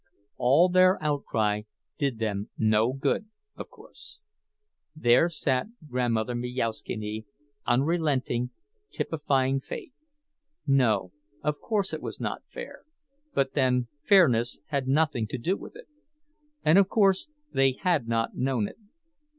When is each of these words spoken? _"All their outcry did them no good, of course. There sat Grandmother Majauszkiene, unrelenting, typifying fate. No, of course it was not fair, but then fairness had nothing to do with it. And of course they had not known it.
_"All 0.37 0.67
their 0.67 0.97
outcry 1.03 1.61
did 1.99 2.17
them 2.17 2.49
no 2.57 2.91
good, 2.91 3.27
of 3.55 3.69
course. 3.69 4.19
There 4.95 5.29
sat 5.29 5.67
Grandmother 5.87 6.33
Majauszkiene, 6.33 7.25
unrelenting, 7.67 8.49
typifying 8.89 9.59
fate. 9.59 9.93
No, 10.65 11.11
of 11.43 11.59
course 11.59 11.93
it 11.93 12.01
was 12.01 12.19
not 12.19 12.41
fair, 12.47 12.81
but 13.35 13.53
then 13.53 13.89
fairness 14.01 14.57
had 14.69 14.87
nothing 14.87 15.27
to 15.27 15.37
do 15.37 15.55
with 15.55 15.75
it. 15.75 15.85
And 16.63 16.79
of 16.79 16.89
course 16.89 17.29
they 17.53 17.73
had 17.73 18.07
not 18.07 18.33
known 18.33 18.67
it. 18.67 18.77